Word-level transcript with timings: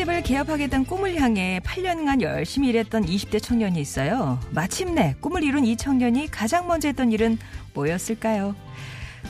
빵집을 0.00 0.22
개업하겠다는 0.22 0.86
꿈을 0.86 1.20
향해 1.20 1.60
8년간 1.64 2.22
열심히 2.22 2.68
일했던 2.68 3.04
20대 3.04 3.42
청년이 3.42 3.80
있어요. 3.80 4.38
마침내 4.50 5.14
꿈을 5.20 5.42
이룬 5.42 5.64
이 5.64 5.76
청년이 5.76 6.28
가장 6.28 6.66
먼저 6.66 6.88
했던 6.88 7.12
일은 7.12 7.38
뭐였을까요? 7.74 8.54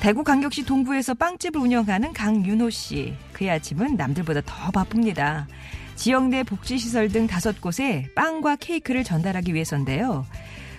대구광역시 0.00 0.64
동구에서 0.66 1.14
빵집을 1.14 1.60
운영하는 1.60 2.12
강윤호 2.12 2.70
씨. 2.70 3.14
그의 3.32 3.50
아침은 3.50 3.96
남들보다 3.96 4.42
더 4.46 4.70
바쁩니다. 4.70 5.48
지역 5.96 6.28
내 6.28 6.42
복지시설 6.42 7.08
등 7.08 7.26
다섯 7.26 7.60
곳에 7.60 8.08
빵과 8.14 8.56
케이크를 8.56 9.02
전달하기 9.02 9.54
위해서인데요. 9.54 10.26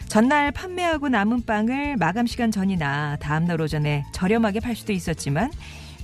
전날 0.07 0.51
판매하고 0.51 1.09
남은 1.09 1.45
빵을 1.45 1.97
마감 1.97 2.27
시간 2.27 2.51
전이나 2.51 3.17
다음날 3.17 3.59
오전에 3.59 4.05
저렴하게 4.13 4.59
팔 4.61 4.75
수도 4.75 4.93
있었지만 4.93 5.51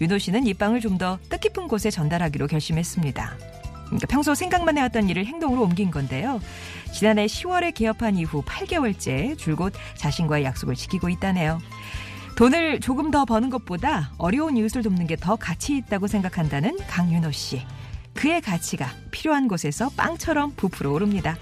윤호 0.02 0.18
씨는 0.18 0.46
이 0.46 0.54
빵을 0.54 0.82
좀 0.82 0.98
더 0.98 1.20
뜻깊은 1.30 1.68
곳에 1.68 1.90
전달하기로 1.90 2.48
결심했습니다. 2.48 3.57
그러니까 3.88 4.08
평소 4.08 4.36
생각만 4.36 4.78
해왔던 4.78 5.10
일을 5.10 5.26
행동으로 5.26 5.64
옮긴 5.64 5.92
건데요. 5.92 6.40
지난해 6.94 7.26
10월에 7.26 7.74
개업한 7.74 8.18
이후 8.18 8.44
8개월째 8.44 9.38
줄곧 9.38 9.74
자신과의 9.96 10.44
약속을 10.44 10.76
지키고 10.76 11.10
있다네요. 11.10 11.60
돈을 12.36 12.80
조금 12.82 13.10
더 13.10 13.26
버는 13.26 13.50
것보다 13.50 14.12
어려운 14.20 14.58
이웃을 14.58 14.84
돕는 14.84 15.08
게 15.08 15.16
더 15.16 15.36
가치 15.36 15.76
있다고 15.78 16.08
생각한다는 16.08 16.78
강윤호 16.88 17.32
씨. 17.32 17.64
그의 18.14 18.42
가치가 18.42 18.88
필요한 19.12 19.48
곳에서 19.48 19.90
빵처럼 19.98 20.54
부풀어 20.56 20.92
오릅니다. 20.92 21.38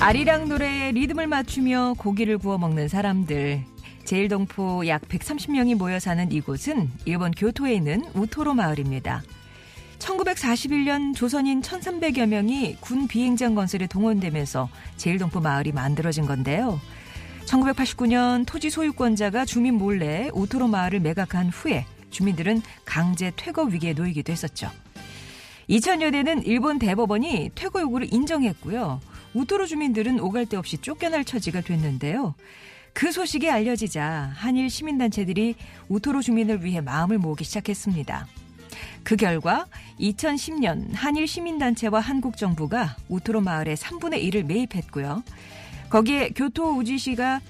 아리랑 0.00 0.48
노래에 0.48 0.92
리듬을 0.92 1.26
맞추며 1.26 1.94
고기를 1.98 2.38
구워 2.38 2.58
먹는 2.58 2.88
사람들. 2.88 3.64
제일동포 4.06 4.86
약 4.86 5.02
130명이 5.02 5.74
모여 5.74 5.98
사는 5.98 6.30
이곳은 6.30 6.92
일본 7.06 7.32
교토에 7.32 7.74
있는 7.74 8.04
우토로 8.14 8.54
마을입니다. 8.54 9.24
1941년 9.98 11.14
조선인 11.14 11.60
1,300여 11.60 12.26
명이 12.26 12.76
군 12.80 13.08
비행장 13.08 13.56
건설에 13.56 13.88
동원되면서 13.88 14.68
제일동포 14.96 15.40
마을이 15.40 15.72
만들어진 15.72 16.24
건데요. 16.24 16.80
1989년 17.46 18.46
토지 18.46 18.70
소유권자가 18.70 19.44
주민 19.44 19.74
몰래 19.74 20.30
우토로 20.34 20.68
마을을 20.68 21.00
매각한 21.00 21.48
후에 21.48 21.84
주민들은 22.10 22.62
강제 22.84 23.32
퇴거 23.34 23.64
위기에 23.64 23.92
놓이기도 23.92 24.30
했었죠. 24.30 24.70
2000년에는 25.68 26.42
일본 26.46 26.78
대법원이 26.78 27.50
퇴거 27.56 27.80
요구를 27.80 28.12
인정했고요. 28.14 29.00
우토로 29.34 29.66
주민들은 29.66 30.20
오갈 30.20 30.46
데 30.46 30.56
없이 30.56 30.78
쫓겨날 30.78 31.24
처지가 31.24 31.62
됐는데요. 31.62 32.36
그 32.96 33.12
소식이 33.12 33.50
알려지자 33.50 34.32
한일 34.36 34.70
시민단체들이 34.70 35.54
우토로 35.90 36.22
주민을 36.22 36.64
위해 36.64 36.80
마음을 36.80 37.18
모으기 37.18 37.44
시작했습니다. 37.44 38.26
그 39.02 39.16
결과 39.16 39.66
2010년 40.00 40.94
한일 40.94 41.26
시민단체와 41.26 42.00
한국 42.00 42.38
정부가 42.38 42.96
우토로 43.10 43.42
마을의 43.42 43.76
3분의 43.76 44.24
1을 44.24 44.44
매입했고요. 44.44 45.22
거기에 45.90 46.30
교토 46.30 46.78
우지시가 46.78 47.42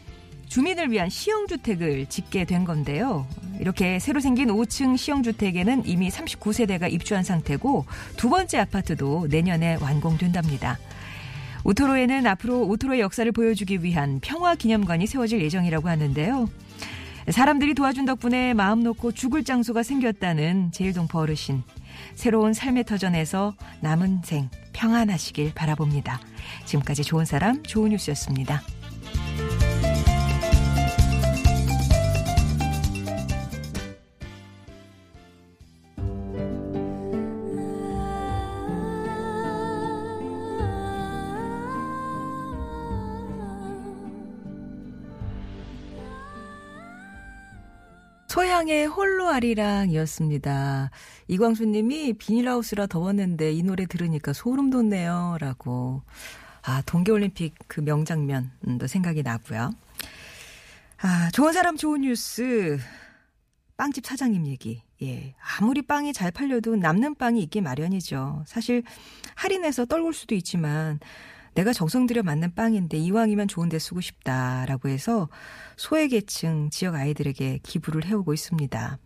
주민을 0.49 0.91
위한 0.91 1.09
시형주택을 1.09 2.07
짓게 2.07 2.45
된 2.45 2.65
건데요. 2.65 3.25
이렇게 3.61 4.01
새로 4.01 4.19
생긴 4.19 4.49
5층 4.49 4.97
시형주택에는 4.97 5.87
이미 5.87 6.09
39세대가 6.09 6.93
입주한 6.93 7.23
상태고 7.23 7.87
두 8.17 8.31
번째 8.31 8.59
아파트도 8.59 9.29
내년에 9.31 9.77
완공된답니다. 9.77 10.77
우토로에는 11.67 12.29
앞으로 12.29 12.63
우토로의 12.63 13.01
역사를 13.01 13.31
보여주기 13.33 13.83
위한 13.83 14.21
평화 14.23 14.55
기념관이 14.55 15.09
세워질 15.09 15.43
예정이라고 15.43 15.89
하는데요. 15.89 16.49
사람들이 17.29 17.75
도와준 17.75 18.05
덕분에 18.05 18.55
마음 18.55 18.85
놓고 18.85 19.11
죽을 19.11 19.43
장소가 19.43 19.83
생겼다는 19.83 20.71
제일동포 20.71 21.19
어르신. 21.19 21.65
새로운 22.15 22.53
삶의 22.53 22.85
터전에서 22.85 23.57
남은 23.81 24.21
생 24.23 24.49
평안하시길 24.75 25.55
바라봅니다. 25.55 26.21
지금까지 26.67 27.03
좋은 27.03 27.25
사람, 27.25 27.65
좋은 27.65 27.91
뉴스였습니다. 27.91 28.63
소향의 48.37 48.85
홀로 48.89 49.31
아리랑이었습니다. 49.31 50.91
이광수님이 51.27 52.13
비닐하우스라 52.19 52.87
더웠는데 52.87 53.51
이 53.53 53.63
노래 53.63 53.87
들으니까 53.87 54.35
소름 54.35 54.69
돋네요. 54.69 55.39
라고. 55.41 56.03
아, 56.61 56.83
동계올림픽 56.85 57.55
그 57.67 57.81
명장면도 57.81 58.89
생각이 58.89 59.23
나고요. 59.23 59.71
아, 60.99 61.31
좋은 61.33 61.55
사람 61.55 61.79
좋은 61.79 62.03
뉴스. 62.03 62.79
빵집 63.79 64.05
사장님 64.05 64.47
얘기. 64.49 64.83
예. 65.01 65.35
아무리 65.59 65.81
빵이 65.81 66.13
잘 66.13 66.31
팔려도 66.31 66.77
남는 66.77 67.15
빵이 67.15 67.43
있기 67.45 67.63
마련이죠. 67.63 68.45
사실 68.47 68.83
할인해서 69.35 69.87
떨굴 69.87 70.13
수도 70.13 70.35
있지만 70.35 71.01
내가 71.57 71.73
정성 71.73 72.07
들여 72.07 72.23
만든 72.23 72.55
빵인데 72.55 72.99
이왕이면 72.99 73.49
좋은 73.49 73.71
데 73.71 73.79
쓰고 73.79 74.03
싶다라고 74.03 74.91
해서 74.91 75.31
소외계층 75.79 76.69
지역 76.69 76.95
아이들에게 76.95 77.61
기부를 77.63 78.05
해오고 78.05 78.35
있습니다. 78.35 78.99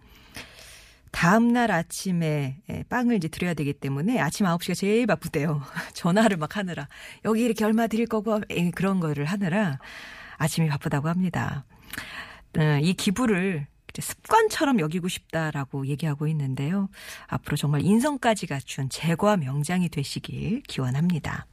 다음 1.12 1.52
날 1.52 1.70
아침에 1.70 2.60
예, 2.68 2.82
빵을 2.88 3.16
이제 3.16 3.28
드려야 3.28 3.54
되기 3.54 3.72
때문에 3.72 4.18
아침 4.18 4.46
9시가 4.46 4.74
제일 4.74 5.06
바쁘대요. 5.06 5.62
전화를 5.94 6.38
막 6.38 6.56
하느라. 6.56 6.88
여기 7.24 7.44
이렇게 7.44 7.64
얼마 7.64 7.86
드릴 7.86 8.06
거고 8.06 8.40
예, 8.50 8.70
그런 8.72 8.98
거를 8.98 9.26
하느라 9.26 9.78
아침이 10.36 10.68
바쁘다고 10.68 11.08
합니다. 11.08 11.64
어, 12.58 12.78
이 12.82 12.94
기부를 12.94 13.68
습관처럼 13.96 14.80
여기고 14.80 15.06
싶다라고 15.06 15.86
얘기하고 15.86 16.26
있는데요. 16.26 16.88
앞으로 17.28 17.56
정말 17.56 17.82
인성까지 17.82 18.48
갖춘 18.48 18.88
제과 18.88 19.36
명장이 19.36 19.88
되시길 19.88 20.62
기원합니다. 20.62 21.46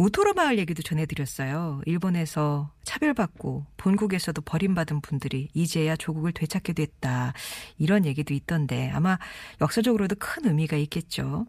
우토로 0.00 0.32
마을 0.32 0.58
얘기도 0.58 0.82
전해드렸어요. 0.82 1.82
일본에서 1.84 2.72
차별받고 2.84 3.66
본국에서도 3.76 4.40
버림받은 4.40 5.02
분들이 5.02 5.50
이제야 5.52 5.94
조국을 5.94 6.32
되찾게 6.32 6.72
됐다. 6.72 7.34
이런 7.76 8.06
얘기도 8.06 8.32
있던데 8.32 8.90
아마 8.94 9.18
역사적으로도 9.60 10.16
큰 10.18 10.46
의미가 10.46 10.78
있겠죠. 10.78 11.44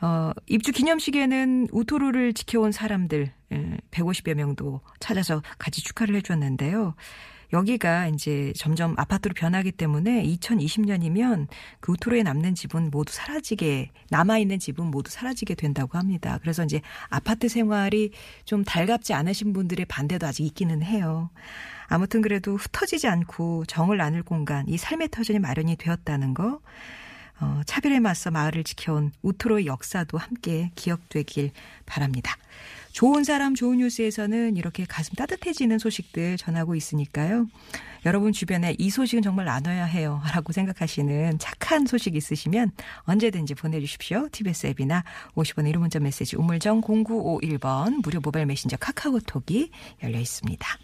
어, 0.00 0.30
입주 0.46 0.70
기념식에는 0.70 1.70
우토로를 1.72 2.32
지켜온 2.34 2.70
사람들 2.70 3.32
150여 3.90 4.28
예, 4.28 4.34
명도 4.34 4.80
찾아서 5.00 5.42
같이 5.58 5.82
축하를 5.82 6.14
해줬는데요. 6.14 6.94
여기가 7.52 8.08
이제 8.08 8.52
점점 8.56 8.94
아파트로 8.96 9.34
변하기 9.34 9.72
때문에 9.72 10.22
2020년이면 10.24 11.46
그 11.80 11.92
우토로에 11.92 12.22
남는 12.22 12.54
집은 12.54 12.90
모두 12.90 13.12
사라지게 13.12 13.90
남아 14.10 14.38
있는 14.38 14.58
집은 14.58 14.86
모두 14.86 15.10
사라지게 15.10 15.54
된다고 15.54 15.98
합니다. 15.98 16.38
그래서 16.40 16.64
이제 16.64 16.80
아파트 17.08 17.48
생활이 17.48 18.10
좀 18.44 18.64
달갑지 18.64 19.14
않으신 19.14 19.52
분들의 19.52 19.86
반대도 19.86 20.26
아직 20.26 20.44
있기는 20.44 20.82
해요. 20.82 21.30
아무튼 21.86 22.22
그래도 22.22 22.56
흩어지지 22.56 23.08
않고 23.08 23.64
정을 23.66 23.98
나눌 23.98 24.22
공간, 24.22 24.66
이 24.68 24.76
삶의 24.76 25.08
터전이 25.10 25.38
마련이 25.38 25.76
되었다는 25.76 26.34
거. 26.34 26.60
어, 27.40 27.62
차별에 27.66 28.00
맞서 28.00 28.30
마을을 28.30 28.64
지켜온 28.64 29.12
우토로의 29.22 29.66
역사도 29.66 30.18
함께 30.18 30.70
기억되길 30.74 31.50
바랍니다. 31.86 32.36
좋은 32.92 33.24
사람 33.24 33.56
좋은 33.56 33.78
뉴스에서는 33.78 34.56
이렇게 34.56 34.84
가슴 34.84 35.14
따뜻해지는 35.14 35.80
소식들 35.80 36.36
전하고 36.36 36.76
있으니까요. 36.76 37.48
여러분 38.06 38.32
주변에 38.32 38.76
이 38.78 38.88
소식은 38.90 39.22
정말 39.22 39.46
나눠야 39.46 39.84
해요. 39.84 40.22
라고 40.32 40.52
생각하시는 40.52 41.38
착한 41.40 41.86
소식 41.86 42.14
있으시면 42.14 42.70
언제든지 43.02 43.54
보내주십시오. 43.54 44.28
TBS 44.30 44.68
앱이나 44.68 45.02
50원의 45.34 45.74
1호 45.74 45.78
문자 45.78 45.98
메시지 45.98 46.36
우물정 46.36 46.82
0951번 46.82 48.02
무료 48.02 48.20
모바일 48.20 48.46
메신저 48.46 48.76
카카오톡이 48.76 49.70
열려 50.02 50.20
있습니다. 50.20 50.78